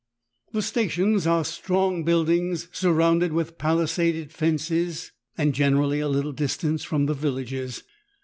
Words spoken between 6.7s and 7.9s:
from the villages.